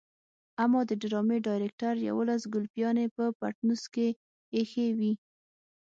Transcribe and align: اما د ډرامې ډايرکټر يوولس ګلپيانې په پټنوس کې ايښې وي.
اما 0.63 0.81
د 0.89 0.91
ډرامې 1.01 1.37
ډايرکټر 1.47 1.93
يوولس 2.09 2.41
ګلپيانې 2.53 3.05
په 3.15 3.23
پټنوس 3.39 3.83
کې 3.93 4.07
ايښې 4.55 4.87
وي. 4.99 5.13